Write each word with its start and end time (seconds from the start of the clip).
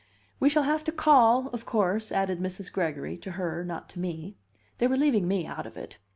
"We 0.39 0.49
shall 0.49 0.63
have 0.63 0.83
to 0.85 0.91
call, 0.91 1.49
of 1.49 1.67
course," 1.67 2.11
added 2.11 2.39
Mrs. 2.39 2.73
Gregory 2.73 3.17
to 3.19 3.33
her, 3.33 3.63
not 3.63 3.87
to 3.89 3.99
me; 3.99 4.35
they 4.79 4.87
were 4.87 4.97
leaving 4.97 5.27
me 5.27 5.45
out 5.45 5.67
of 5.67 5.77
it. 5.77 5.99